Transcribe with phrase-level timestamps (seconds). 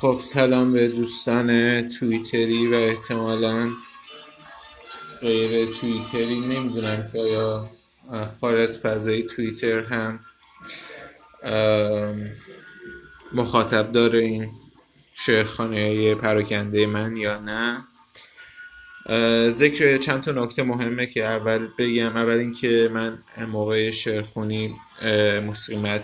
[0.00, 3.70] خب سلام به دوستان تویتری و احتمالا
[5.20, 7.70] غیر تویتری نمی‌دونم که آیا
[8.40, 10.20] خارج فضای توییتر هم
[13.32, 14.50] مخاطب داره این
[15.14, 17.84] شعرخانه پراکنده من یا نه.
[19.50, 22.16] ذکر چند تا نکته مهمه که اول بگم.
[22.16, 24.74] اول اینکه من موقع شعرخونی
[25.46, 25.98] موسیقی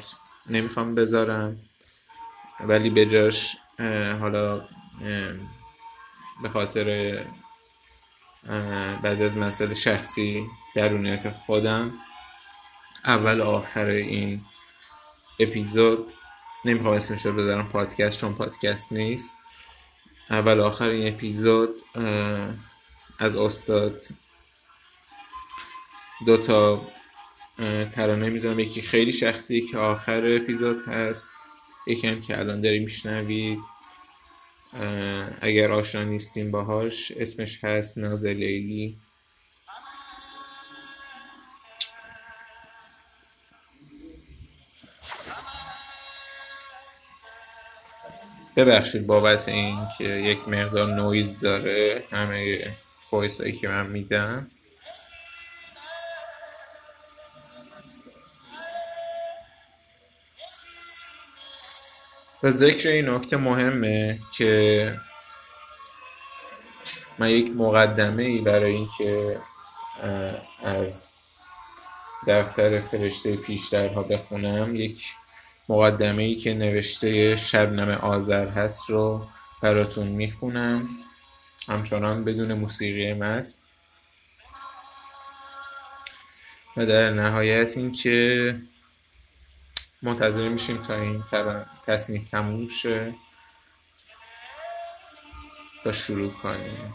[0.50, 1.56] نمی‌خوام بذارم
[2.60, 3.56] ولی به جاش
[4.20, 4.68] حالا
[6.42, 6.84] به خاطر
[9.02, 11.92] بعد از مسئله شخصی درونیت خودم
[13.04, 14.44] اول آخر این
[15.40, 16.06] اپیزود
[16.64, 19.36] نمی‌خوام اسمش رو بذارم پادکست چون پادکست نیست.
[20.30, 21.80] اول آخر این اپیزود
[23.18, 24.02] از استاد
[26.26, 26.80] دو تا
[27.92, 28.58] ترانه می‌زنم.
[28.58, 31.30] یکی خیلی شخصی که آخر اپیزود هست.
[31.86, 33.58] یکی هم که الان داری میشنوید
[35.40, 38.98] اگر آشنا نیستیم باهاش اسمش هست ناز لیلی.
[48.56, 52.58] ببخشید بابت این که یک مقدار نویز داره همه
[53.10, 54.50] فویس هایی که من میدم.
[62.42, 64.94] و ذکر این نکته مهمه که
[67.18, 69.36] من یک مقدمه ای برای اینکه
[70.62, 71.12] از
[72.28, 75.12] دفتر فرشته پیشترها بخونم یک
[75.68, 79.26] مقدمه ای که نوشته شبنم آذر هست رو
[79.62, 80.88] براتون می‌خونم.
[81.68, 83.52] همچنان بدون موسیقی متن.
[86.76, 88.56] و در نهایت اینکه
[90.02, 91.24] منتظر میشیم تا این
[91.86, 93.14] تصنیف تموم شه
[95.84, 96.94] تا شروع کنیم.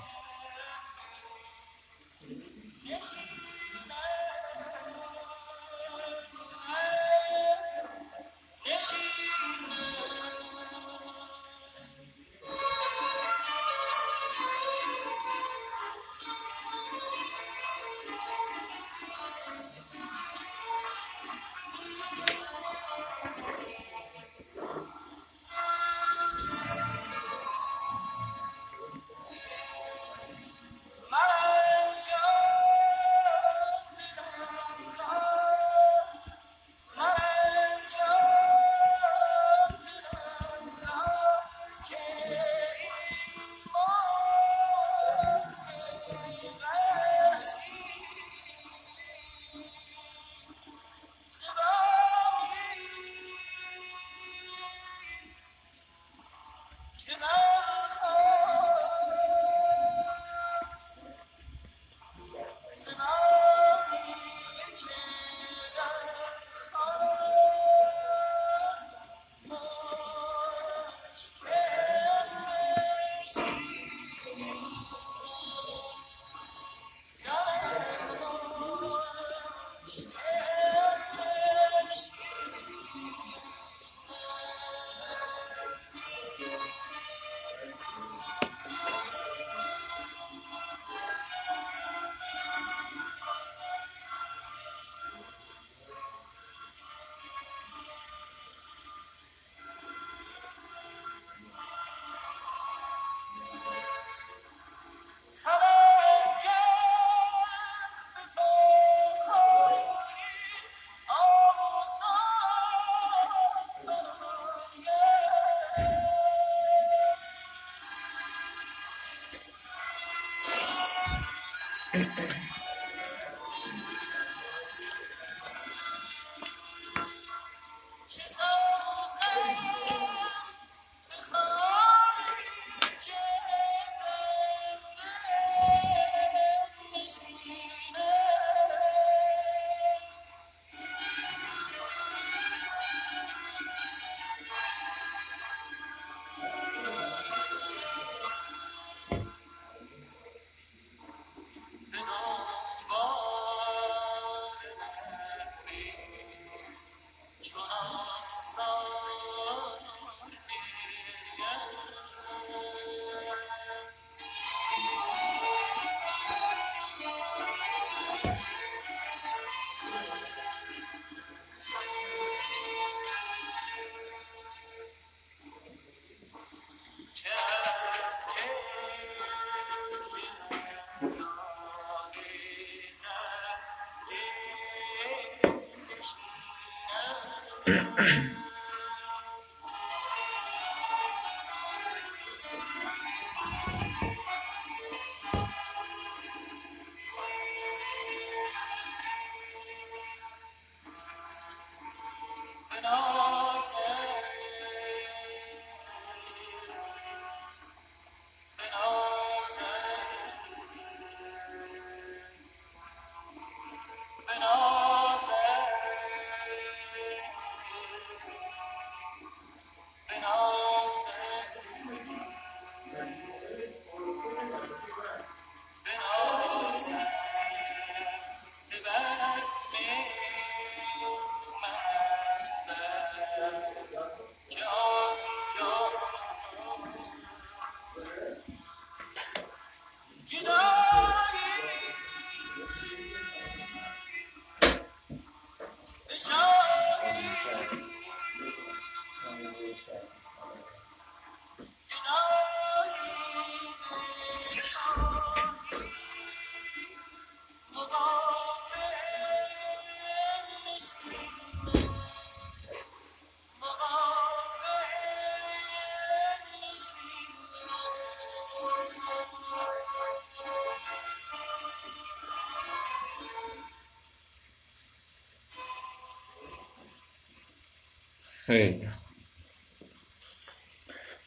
[278.51, 278.89] خیلی.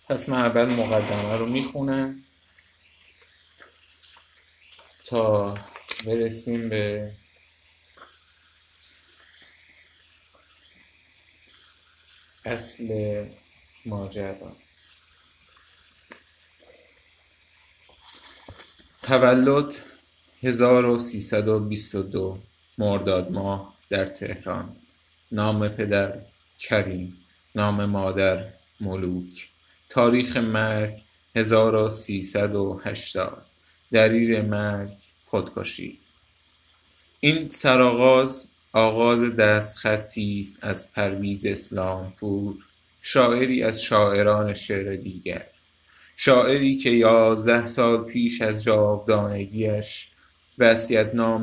[0.08, 2.24] پس من اول مقدمه رو می‌خونم.
[5.04, 5.54] تا
[6.06, 7.12] برسیم به
[12.44, 12.88] اصل
[13.86, 14.56] ماجرا.
[19.02, 19.74] تولد
[20.42, 22.38] 1322
[22.78, 24.76] مرداد ماه در تهران.
[25.32, 27.16] نام پدر کریم
[27.54, 29.48] نام مادر ملوک.
[29.88, 30.92] تاریخ مرگ
[31.36, 33.46] 1380
[33.92, 34.90] دلیل مرگ
[35.26, 35.98] خودکشی.
[37.20, 42.54] این سرآغاز آغاز دستخطی است از پرویز اسلامپور
[43.02, 45.46] شاعری از شاعران شعر دیگر.
[46.16, 50.10] شاعری که یازده سال پیش از جاودانگیش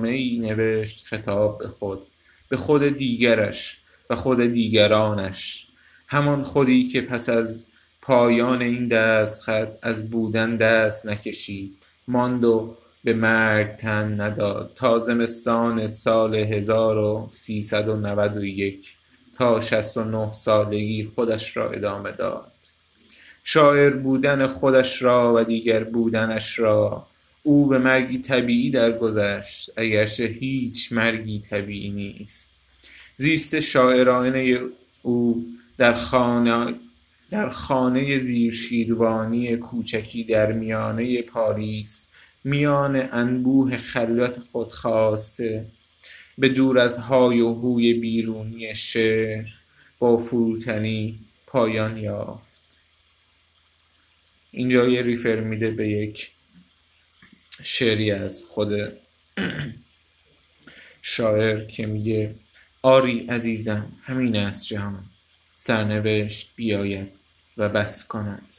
[0.04, 2.08] ای نوشت خطاب به خود
[2.50, 3.81] به خود دیگرش.
[4.12, 5.68] و خود دیگرانش.
[6.08, 7.66] همان خودی که پس از
[8.02, 11.78] پایان این دستخط از بودن دست نکشید.
[12.08, 14.72] ماند و به مرگ تن نداد.
[14.76, 18.96] تا زمستان سال 1391
[19.38, 22.52] تا 69 سالگی خودش را ادامه داد.
[23.44, 27.08] شاعر بودن خودش را و دیگر بودنش را
[27.44, 32.61] او به مرگی طبیعی درگذشت اگرچه هیچ مرگی طبیعی نیست.
[33.22, 34.60] زیست شاعرانه
[35.02, 35.46] او
[35.78, 36.74] در خانه
[37.30, 42.08] در خانه زیر شیروانی کوچکی در میانه پاریس
[42.44, 45.66] میان انبوه خلوت خودخواسته
[46.38, 49.48] به دور از های و هوی بیرونی شعر
[50.00, 52.74] با فروتنی پایان یافت.
[54.52, 56.32] اینجا یه ریفر میده به یک
[57.64, 58.72] شعری از خود
[61.02, 62.36] شاعر که میگه
[62.84, 65.04] آری عزیزم همین است جهان.
[65.56, 67.12] سرنوشت بیاید
[67.58, 68.54] و بس کند.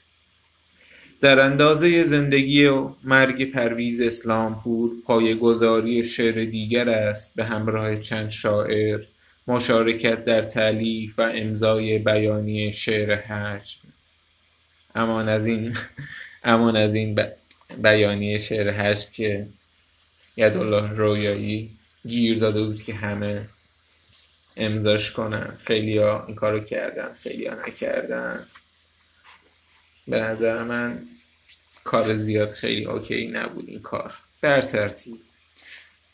[1.21, 4.91] در اندازه زندگی و مرگ پرویز اسلامپور
[5.35, 9.01] گذاری شعر دیگر است به همراه چند شاعر
[9.47, 13.81] مشارکت در تعلیف و امضای بیانیه شعر حجم
[14.95, 15.77] امان از این
[16.45, 17.19] امان از این
[17.83, 19.47] بیانیه شعر حجم که
[20.37, 21.71] یدالله رویایی
[22.09, 23.43] گیر داده بود که همه
[24.57, 25.59] امضاش کنن.
[25.65, 28.47] خیلی ها این کارو کردن خیلی ها نکردن.
[30.09, 31.09] به نظر من
[31.85, 34.15] کار زیاد خیلی اوکی نبود این کار.
[34.41, 35.21] بر ترتیب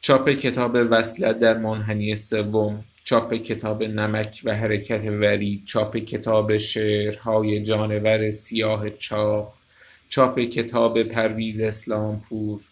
[0.00, 7.62] چاپ کتاب وصلت در منحنی سوم چاپ کتاب نمک و حرکت وری چاپ کتاب شعرهای
[7.62, 9.52] جانور سیاه چاپ
[10.08, 12.62] چاپ کتاب پرویز اسلامپور.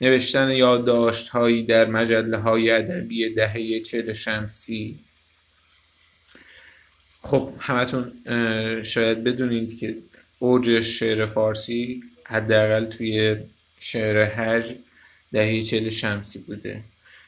[0.00, 4.98] نوشتن یادداشتهایی در مجله های ادبی دهه چل شمسی.
[7.24, 7.52] خب.
[7.58, 8.12] همتون
[8.82, 9.96] شاید بدونید که
[10.38, 13.36] اوج شعر فارسی حداقل توی
[13.80, 14.74] شعر حج
[15.32, 16.80] دهه چل شمسی بوده.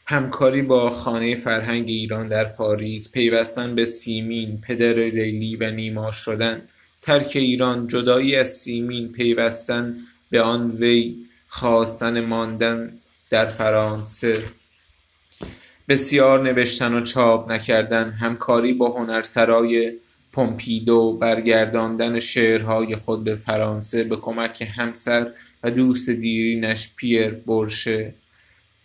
[0.06, 6.62] همکاری با خانه فرهنگ ایران در پاریس پیوستن به سیمین پدر لیلی و نیما شدن
[7.02, 9.96] ترک ایران جدایی از سیمین پیوستن
[10.30, 11.16] به آن وی
[11.48, 12.98] خواستن ماندن
[13.30, 14.42] در فرانسه.
[15.88, 18.10] بسیار نوشتن و چاپ نکردن.
[18.10, 19.92] همکاری با هنرسرای
[20.32, 28.14] پومپیدو برگرداندن شعرهای خود به فرانسه به کمک همسر و دوست دیرینش پیر برشه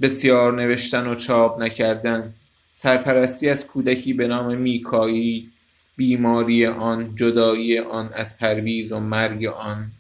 [0.02, 2.34] بسیار نوشتن و چاپ نکردن.
[2.72, 5.52] سرپرستی از کودکی به نام میکایی
[5.96, 9.92] بیماری آن جدایی آن از پرویز و مرگ آن.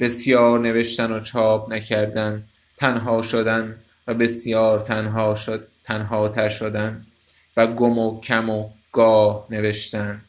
[0.00, 2.44] بسیار نوشتن و چاپ نکردن.
[2.76, 5.68] تنها شدن و بسیار تنها شد.
[5.88, 7.06] تنها شدن
[7.56, 10.24] و گم و کم و گاه نوشتن.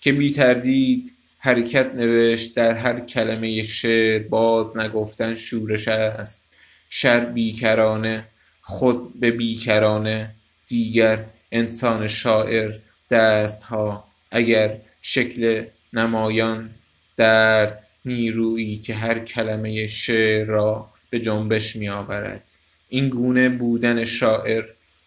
[0.00, 6.48] که بی تردید حرکت نوشت در هر کلمه شعر باز نگفتن شورش است.
[6.88, 8.26] شر بیکرانه
[8.62, 10.34] خود به بیکرانه
[10.68, 12.78] دیگر انسان شاعر
[13.10, 16.70] دست ها اگر شکل نمایان
[17.16, 22.55] درد نیرویی که هر کلمه شعر را به جنبش می آورد
[22.88, 24.64] این گونه بودن شاعر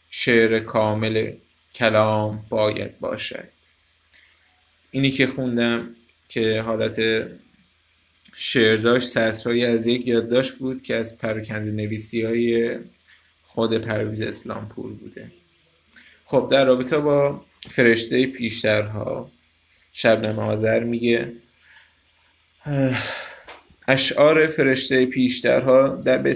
[0.10, 1.32] شعر کامل
[1.76, 3.48] کلام باید باشد.
[4.92, 5.96] اینی که خوندم
[6.30, 7.02] که حالت
[8.36, 12.78] شعر داشت سطرهایی از یک یادداشت بود که از پراکنده نویسی های
[13.44, 15.32] خود پرویز اسلامپور بوده.
[16.26, 19.32] خب در رابطه با فرشته پیشترها
[19.92, 21.34] شبنم آذر میگه
[23.88, 26.34] اشعار فرشته پیشترها در,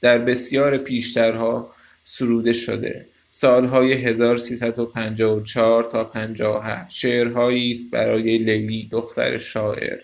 [0.00, 1.74] در بسیار پیشترها
[2.04, 3.06] سروده شده.
[3.30, 9.98] سالهای 1354 تا 57 شعرهایی است برای لیلی دختر شاعر.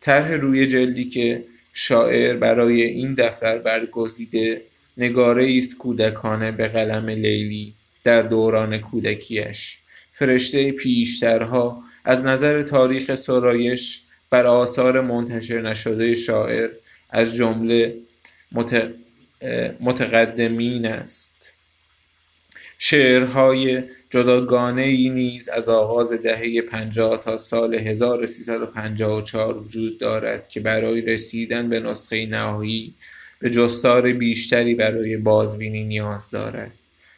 [0.00, 4.62] طرح روی جلدی که شاعر برای این دفتر برگزیده
[4.96, 9.78] نگاره است کودکانه به قلم لیلی در دوران کودکیش
[10.12, 16.70] فرشته پیشترها از نظر تاریخ سرایش بر آثار منتشر نشده شاعر
[17.10, 17.94] از جمله
[19.80, 21.52] متقدمین است.
[22.78, 31.00] شعرهای جداگانه ای نیز از آغاز دهه پنجاه تا سال 1354 وجود دارد که برای
[31.00, 32.94] رسیدن به نسخه نهایی
[33.38, 36.72] به جستار بیشتری برای بازبینی نیاز دارد.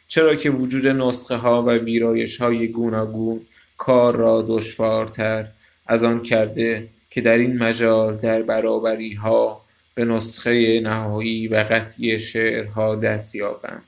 [0.09, 3.40] چرا که وجود نسخه ها و ویرایش های گوناگون
[3.78, 5.47] کار را دشوارتر
[5.87, 9.63] از آن کرده که در این مجال در برابری ها
[9.95, 13.83] به نسخه نهایی و قطعی شعرها دست یابم.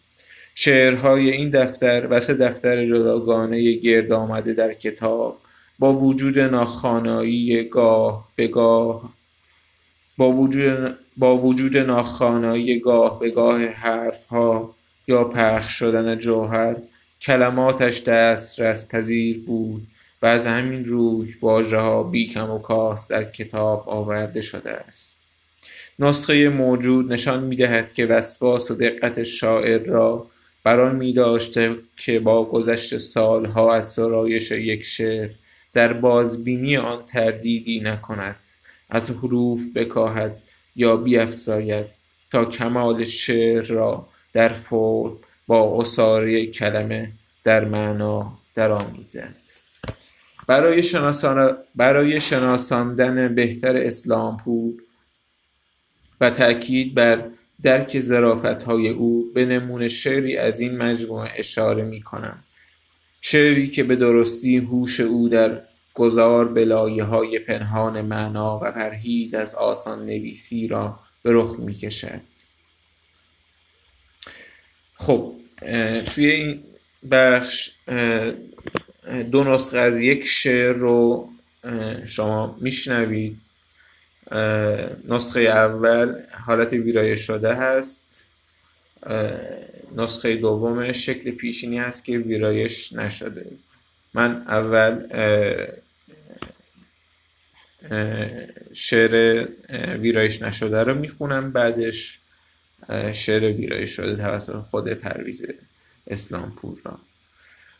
[0.55, 5.39] شعرهای این دفتر و سه دفتر جداگانه گرد آمده در کتاب
[5.79, 9.13] با وجود ناخانایی گاه به گاه
[10.17, 14.75] با وجود, با وجود ناخانایی گاه به گاه حرف ها
[15.09, 16.77] یا پخش شدن جوهر
[17.21, 19.87] کلماتش دسترس پذیر بود
[20.23, 25.25] و از همین روی واژه ها بیکم و کاست در کتاب آورده شده است.
[25.99, 30.31] نسخه موجود نشان می دهد که وسواس و دقت شاعر را
[30.65, 35.31] بران می داشته که با گذشت سالها از سرایش یک شعر
[35.73, 38.37] در بازبینی آن تردیدی نکند.
[38.91, 40.43] از حروف بکاهد
[40.76, 41.87] یا بیافزاید
[42.31, 47.12] تا کمال شعر را در فرم با اصاره کلمه
[47.45, 49.37] در معنا درآمیزد.
[50.47, 50.83] برای,
[51.75, 54.75] برای شناساندن بهتر اسلامپور
[56.21, 57.31] و تأکید بر
[57.63, 57.97] درک
[58.67, 62.45] های او به نمونه شعری از این مجموعه اشاره می کنم
[63.21, 65.63] شعری که به درستی هوش او در
[65.95, 71.79] گذار به های پنهان معنا و پرهیز از آسان نویسی را به رخ می
[74.95, 75.35] خب
[76.15, 76.63] توی این
[77.11, 77.71] بخش
[79.31, 81.29] دو نسخه از یک شعر رو
[82.07, 83.46] شما میشنوید.
[85.09, 88.26] نسخه اول حالت ویرایش شده هست.
[89.97, 93.47] نسخه دوم شکل پیشینی هست که ویرایش نشده.
[94.14, 95.06] من اول
[98.73, 99.47] شعر
[99.99, 102.18] ویرایش نشده رو می‌خونم بعدش
[103.12, 105.47] شعر ویرایش شده توسط خود پرویز
[106.06, 106.99] اسلامپور را.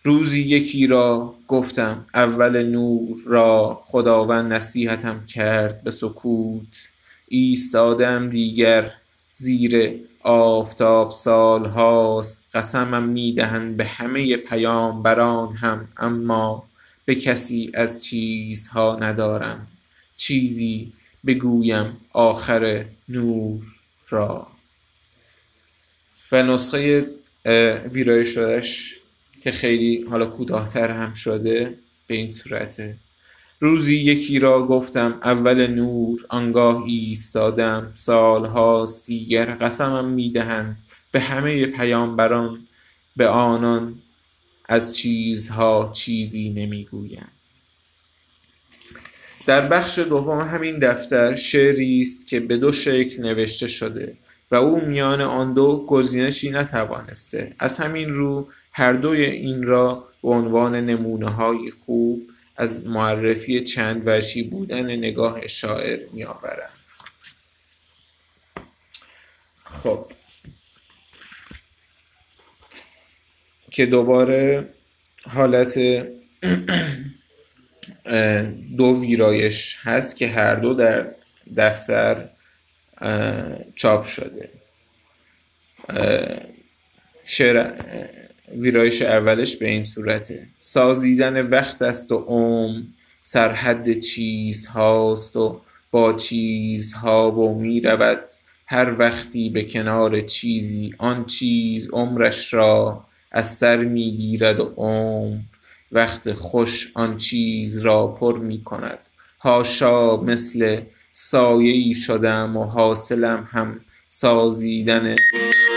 [0.07, 6.89] روزی یکی را گفتم اول نور را خداوند نصیحتم کرد به سکوت.
[7.29, 8.93] ایستادم دیگر
[9.33, 16.69] زیر آفتاب سال هاست قسمم می‌دهند به همه پیامبران هم اما
[17.05, 19.67] به کسی از چیزها ندارم.
[20.17, 20.93] چیزی
[21.27, 23.63] بگویم آخر نور
[24.09, 24.47] را.
[26.33, 27.07] و نسخه
[27.93, 29.01] ویرایش شدهش
[29.47, 32.97] که خیلی حالا کوتاهتر هم شده به این صورته.
[33.61, 37.93] روزی یکی را گفتم اول نور آنگاه ایستادم.
[37.95, 40.77] سال هاست دیگر قسمم می‌دهند.
[41.13, 42.67] به همه پیامبران
[43.17, 43.99] به آنان
[44.69, 47.29] از چیزها چیزی نمی‌گویم
[49.47, 54.17] در بخش دوم همین دفتر شعری است که به دو شکل نوشته شده
[54.51, 57.55] و او میان آن دو گزینشی نتوانسته.
[57.59, 58.49] از همین رو
[58.79, 65.47] هر دوی این را به عنوان نمونه های خوب از معرفی چند وشی بودن نگاه
[65.47, 66.71] شاعر می آورم.
[69.65, 70.13] خب
[73.71, 74.69] که دوباره
[75.29, 75.79] حالت
[78.77, 81.15] دو ویرایش هست که هر دو در
[81.57, 82.29] دفتر
[83.75, 84.51] چاپ شده
[87.25, 87.73] شعر
[88.59, 90.47] ویرایش اولش به این صورته.
[90.61, 92.83] سازیدن وقت است و عمر
[93.23, 95.61] سرحد چیز هاست و
[95.91, 98.21] با چیزها و می رود
[98.67, 105.39] هر وقتی به کنار چیزی آن چیز عمرش را از سر می گیرد و عمر.
[105.93, 108.99] وقت خوش آن چیز را پر می کند
[109.41, 110.81] هاشا مثل
[111.13, 115.17] سایه شدم و حاصلم هم سازیدن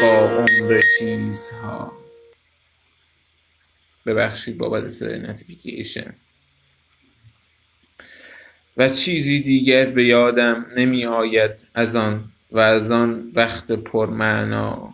[0.02, 1.99] با عمر چیزها.
[4.10, 6.14] ببخشید بابت صدای نوتیفیکیشن
[8.78, 14.94] و چیزی دیگر به یادم نمی آید از آن و از آن وقت پرمعنا.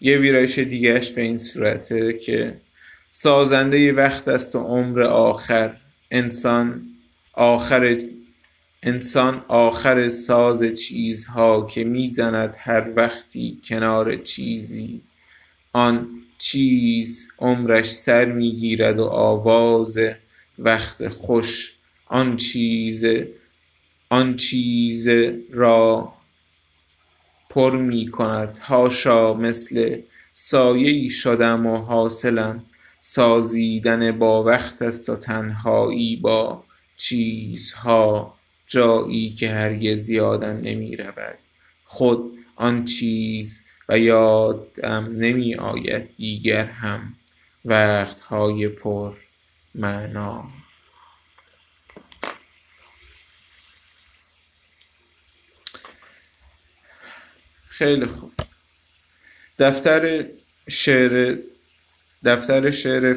[0.00, 2.60] یه ویرایش دیگهش به این صورته که
[3.10, 5.76] سازنده وقت است و عمر آخر.
[6.10, 6.88] انسان
[7.32, 8.00] آخر
[8.82, 15.02] انسان آخر ساز چیزها که می‌زند هر وقتی کنار چیزی.
[15.72, 19.98] آن چیز عمرش سر می‌گیرد و آواز
[20.58, 21.74] وقت خوش
[22.06, 23.04] آن چیز
[24.10, 25.08] آن چیز
[25.50, 26.12] را
[27.50, 30.00] پر می کند هاشا مثل
[30.32, 32.64] سایه شدم و حاصلم.
[33.06, 36.64] سازیدن با وقت است و تنهایی با
[36.96, 38.34] چیزها
[38.66, 41.38] جایی که هرگز یادم نمی رود
[41.84, 47.14] خود آن چیز و یادم نمی آید دیگر هم
[47.64, 49.16] وقتهای پر
[49.74, 50.44] معنا.
[57.68, 58.32] خیلی خوب.
[59.58, 60.24] دفتر
[60.68, 61.38] شعر
[62.24, 63.14] دفتر شعر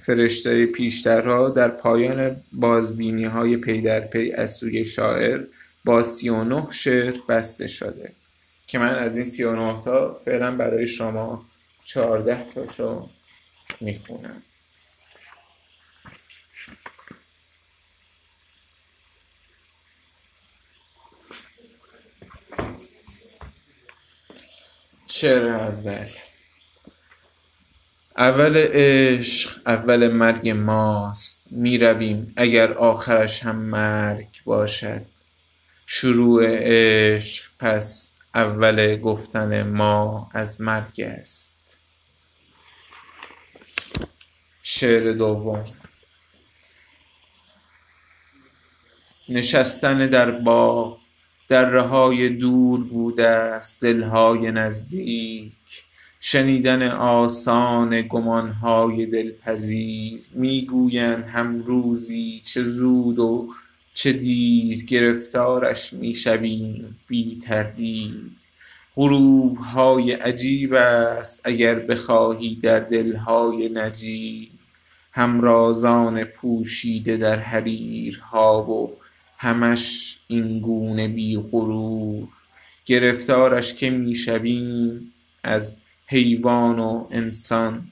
[0.00, 5.44] فرشته پیشترها در پایان بازبینی های پی در پی از سوی شاعر
[5.84, 8.12] با سی و نه شعر بسته شده.
[8.68, 11.46] که من از این سی و نه تا فعلا برای شما
[11.84, 13.08] چهارده تاشو
[13.80, 14.42] می‌خونم.
[25.06, 26.06] شعر اول.
[28.16, 31.46] اول عشق اول مرگ ماست.
[31.50, 35.06] می رویم اگر آخرش هم مرگ باشد.
[35.86, 41.80] شروع عشق پس اول گفتن ما از مرگ است.
[44.62, 45.64] شعر دوم.
[49.28, 50.98] نشستن در باغ
[51.48, 55.52] دره های دور بوده است دلهای نزدیک.
[56.20, 63.48] شنیدن آسان گمانهای دلپذیر می‌گویند هم روزی چه زود و
[63.98, 68.36] چه دیر گرفتارش می‌شویم بی تردید.
[68.96, 74.48] غروبهای عجیب است اگر بخواهی در دلهای نجیب.
[75.12, 78.96] همرازان پوشیده در حریرها و
[79.38, 82.28] همش این گونه بی غرور.
[82.86, 87.88] گرفتارش که می‌شویم از حیوان و انسان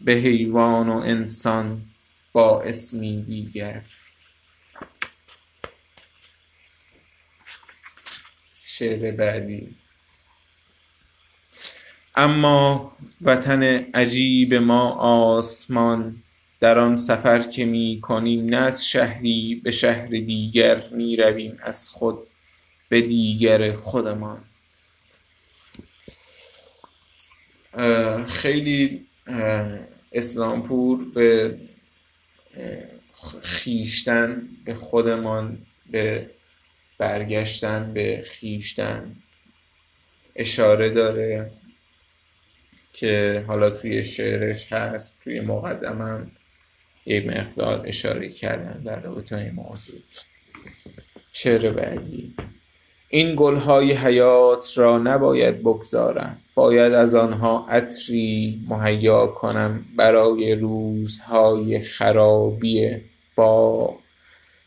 [0.00, 1.82] به حیوان و انسان
[2.32, 3.82] با اسمی دیگر.
[8.78, 9.76] شعر بعدی.
[12.16, 13.62] اما وطن
[13.94, 14.90] عجیب ما
[15.36, 16.22] آسمان
[16.60, 21.88] در آن سفر که می کنیم نه از شهری به شهر دیگر می رویم از
[21.88, 22.18] خود
[22.88, 24.44] به دیگر خودمان.
[28.26, 29.06] خیلی
[30.12, 31.58] اسلامپور به
[33.42, 35.58] خیشتن به خودمان
[35.90, 36.30] به
[36.98, 39.16] برگشتن به خیشتن.
[40.36, 41.50] اشاره داره
[42.92, 46.30] که حالا توی شعرش هست توی مقدمم
[47.06, 50.00] یه مقدار اشاره کردن در رابطه این موضوع.
[51.32, 52.34] شعر بعدی.
[53.08, 56.40] این گلهای حیات را نباید بگذارم.
[56.54, 62.96] باید از آنها عطری مهیا کنم برای روزهای خرابی
[63.36, 63.97] باغ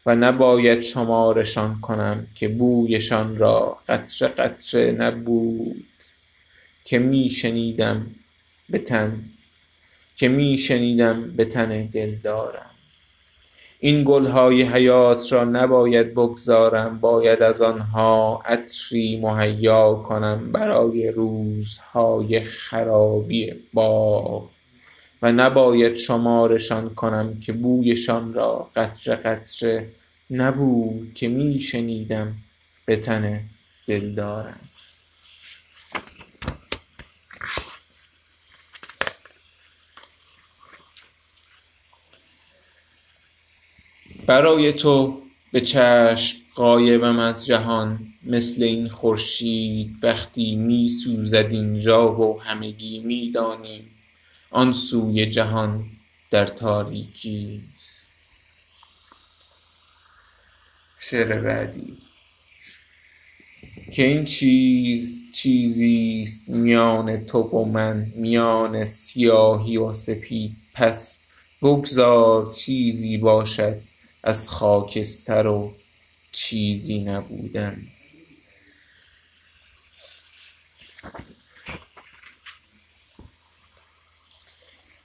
[0.06, 5.86] و نباید شمارشان کنم که بویشان را قطره قطره نبود
[6.84, 8.16] که می شنیدم
[8.70, 9.24] به تن
[10.16, 12.72] که می شنیدم به تن دلدارم.
[13.80, 23.54] این گلهای حیات را نباید بگذارم باید از آنها عطری مهیا کنم برای روزهای خرابی
[23.74, 24.50] باغ.
[25.22, 29.92] و نباید شمارشان کنم که بویشان را قطره قطره
[30.32, 32.36] نبود که می شنیدم
[32.86, 33.42] به تن
[33.88, 34.60] دلدارم.
[44.26, 45.22] برای تو
[45.54, 53.32] به چشم غایبم از جهان مثل این خورشید وقتی می سوزد اینجا و همگی می
[53.32, 54.01] دانیم.
[54.54, 55.86] آن سوی جهان
[56.32, 58.14] در تاریکیست
[61.00, 61.98] شعر بعدی.
[63.94, 70.56] که این چیز چیزیست میان تو و من میان سیاهی و سپید.
[70.74, 71.24] پس
[71.62, 73.82] بگذار چیزی باشد
[74.24, 75.74] از خاکستر و
[76.32, 77.88] چیزی نبودن.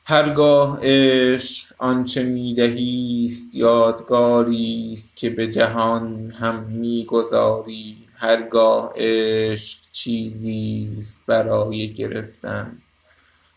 [0.09, 11.25] هرگاه عشق آنچه می دهیست یادگاریست که به جهان هم می گذاری هرگاه عشق چیزیست
[11.27, 12.79] برای گرفتن.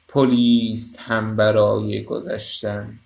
[0.07, 2.99] پلیست هم برای گذشتن.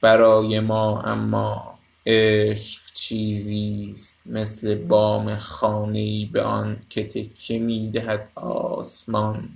[0.00, 4.22] برای ما اما عشق چیزیست.
[4.26, 9.48] مثل بام خانه ای به آن که تکیه می دهد آسمان.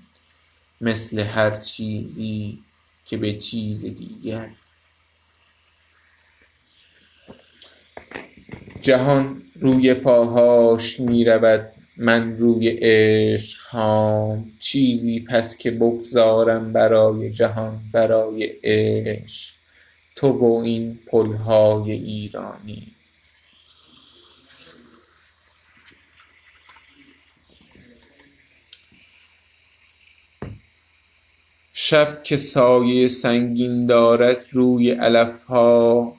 [0.81, 2.59] مثل هر چیزی
[3.09, 4.51] که به چیز دیگر
[8.83, 18.44] جهان روی پاهاش می رود من روی عشقهام چیزی پس که بگذارم برای جهان برای
[18.64, 19.55] عشق.
[20.16, 22.98] تو و این پلهای ایرانی.
[31.90, 36.12] شب که سایه سنگین دارد روی علفها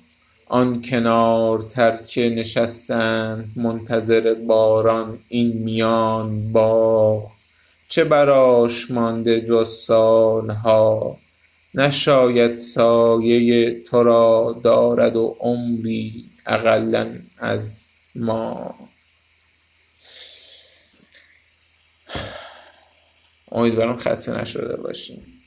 [0.46, 7.32] آن کنارتر که نشستند منتظر باران این میان باغ.
[7.90, 11.18] چه براش مانده جز سالها؟
[11.74, 18.76] نشاید سایه تو را دارد و عمری اقلا از ما.
[23.52, 25.39] امیدوارم خسته نشده باشیم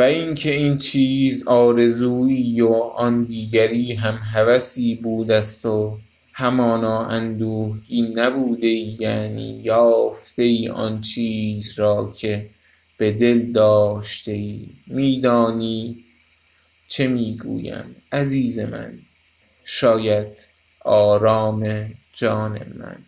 [0.00, 5.98] و اینکه این چیز آرزویی و آن دیگری هم هوسی بودست و
[6.32, 12.50] همانا اندوهگین نبوده یعنی یافته ای آن چیز را که
[12.96, 14.66] به دل داشته ای.
[14.86, 16.04] می دانی
[16.88, 18.98] چه می گویم عزیز من؟
[19.64, 20.32] شاید
[20.84, 22.98] آرام جان من.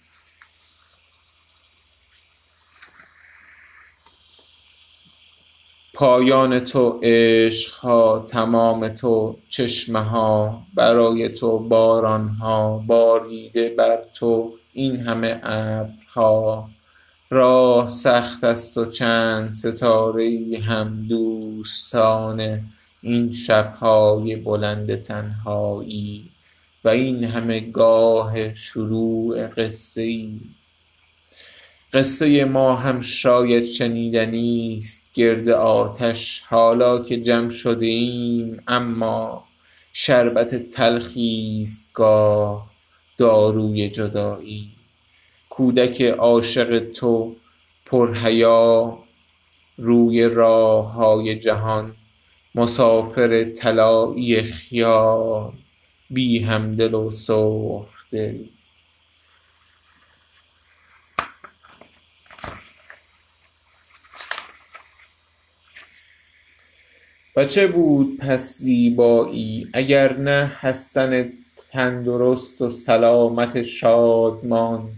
[6.03, 14.97] پایان تو عشقها تمام تو چشمه ها برای تو باران ها باریده بر تو این
[14.97, 16.71] همه ابرها.
[17.31, 22.61] راه سخت است و چند ستاره ای هم دوستان
[23.03, 26.31] این شبهای بلند تنهایی.
[26.85, 30.41] و این همه گاه شروع قصه ای
[31.95, 39.45] قصه ما هم شاید شنیدنیست گرد آتش حالا که جمع شده ایم اما
[39.93, 42.71] شربت تلخیست گاه
[43.19, 44.69] داروی جدایی.
[45.51, 47.37] کودک عاشق تو
[47.87, 48.99] پرحیا
[49.79, 51.95] روی راههای جهان
[52.55, 55.53] مسافر طلایی خیال
[56.11, 58.39] بی همدل و سرخ دل
[67.37, 71.33] و چه بود پس زیبایی اگر نه هستن
[71.71, 74.91] تندرست و سلامت شادمان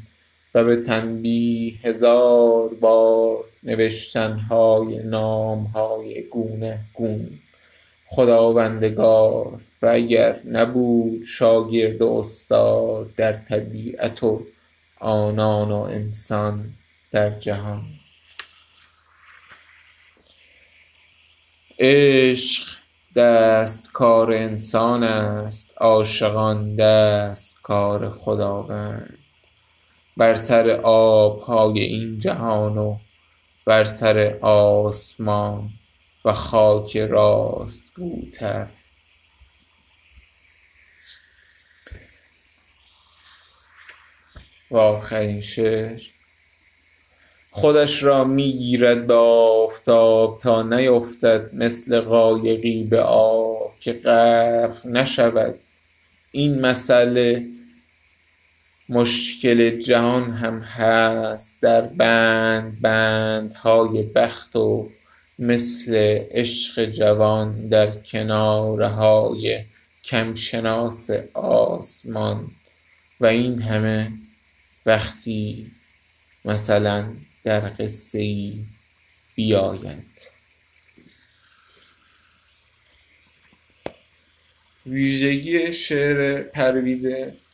[0.55, 7.31] و به تنبیه هزار بار نوشتنهای نامهای گونه گون
[8.07, 14.43] خداوندگار و اگر نبود شاگرد و استاد در طبیعت و
[15.01, 16.65] آنان و انسان
[17.11, 17.83] در جهان.
[21.79, 22.65] عشق
[23.17, 29.19] دستکار انسان است عاشقان دستکار خداوند.
[30.17, 32.99] بر سر آبهای این جهان و
[33.65, 35.71] بر سر آسمان
[36.25, 38.67] و خاک راستگوتر
[44.71, 46.01] و آخرین شعر.
[47.57, 55.55] خودش را می‌گیرد به آفتاب تا نیفتد مثل قایقی به آب که غرق نشود.
[56.33, 57.47] این مساله
[58.89, 64.91] مشکل جهان هم هست در بند بندهای بخت و
[65.39, 65.95] مثل
[66.31, 69.65] عشق جوان در کناره های
[70.05, 72.51] کم شناس آسمان.
[73.21, 74.13] و این همه
[74.87, 75.71] وقتی
[76.45, 77.05] مثلا
[77.45, 78.65] در قصه ای
[79.35, 80.31] بیاید
[84.87, 87.07] ویژگی شعر پرویز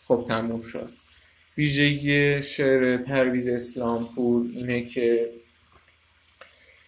[0.05, 0.93] خب تموم شد.
[1.59, 5.31] ویژگی شعر پرویز اسلامپور اینه که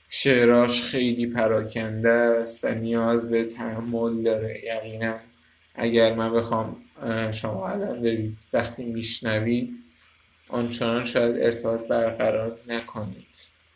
[0.08, 4.62] شعراش خیلی پراکنده است و نیاز به تحمل داره.
[4.64, 5.20] یقینا
[5.74, 6.76] اگر من بخوام
[7.32, 9.81] شما الان دارید وقتی میشنوید
[10.52, 13.26] آنچنان شاید ارتباط برقرار نکنید.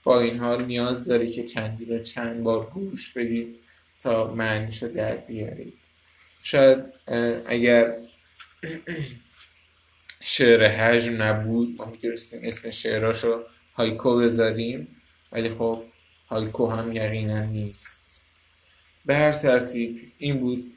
[0.02, 3.56] با این حال نیاز داری که چندی رو چند بار گوش بدید
[4.00, 5.74] تا معنیشو در بیارید.
[6.42, 6.84] شاید
[7.46, 7.96] اگر
[10.22, 14.96] شعر حجم نبود ما می‌تونستیم اسم شعراشو هایکو بذاریم
[15.32, 15.82] ولی خب
[16.28, 18.24] هایکو هم یقینا نیست.
[19.06, 20.72] به هر ترتیب این بود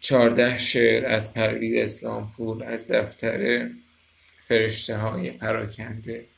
[0.00, 3.70] چهارده شعر از پرویز اسلامپور از دفتر
[4.44, 6.28] فرشته های پراکنده.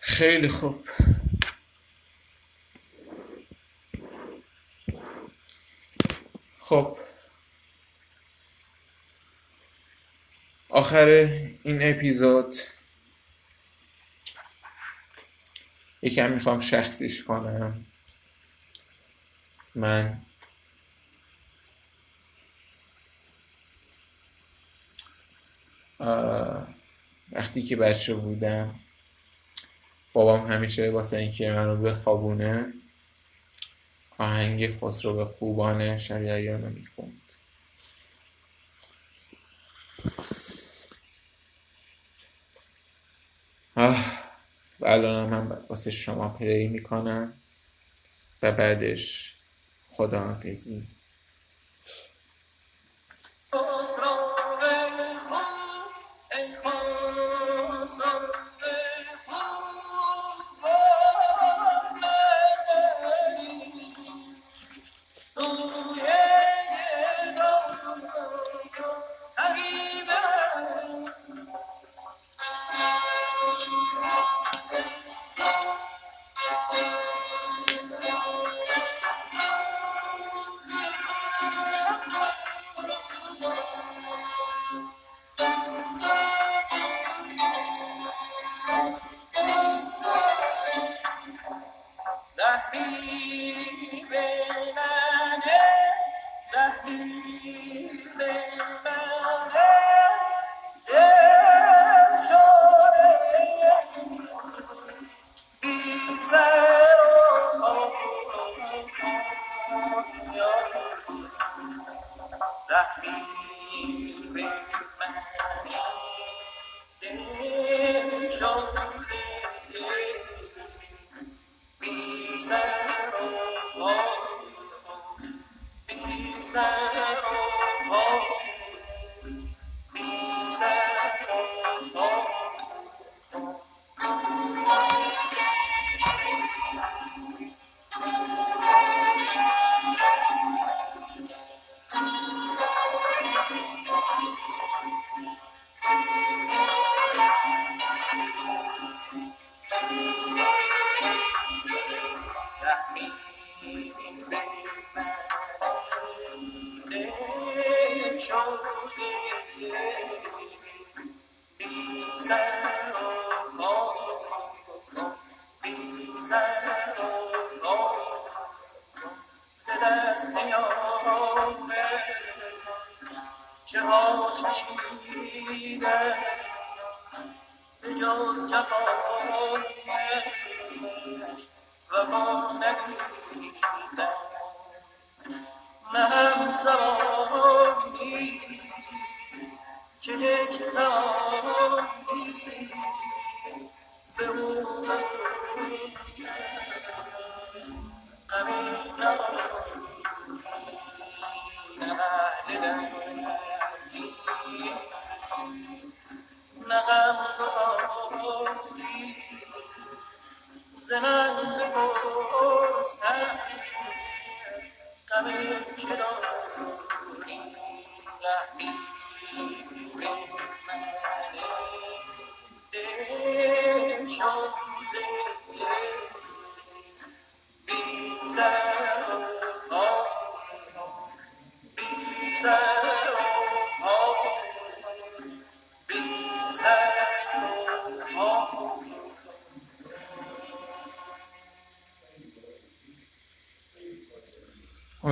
[0.00, 0.88] خیلی خوب.
[6.60, 6.98] خب.
[10.68, 11.06] آخر
[11.62, 12.54] این اپیزود
[16.02, 17.86] یکم می‌خوام شخصیش کنم.
[19.74, 20.22] من
[27.32, 28.74] وقتی که بچه بودم
[30.12, 32.72] بابام همیشه واسه اینکه منو بخوابونه
[34.18, 37.20] آهنگ خسرو به خوبان شریعیان رو می‌خوند.
[44.80, 47.32] و الان من واسه شما پلی می‌کنم
[48.42, 49.36] و بعدش
[49.90, 50.99] خداحافظی.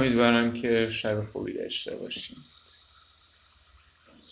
[0.08, 2.57] امیدوارم که شب خوبی داشته باشیم.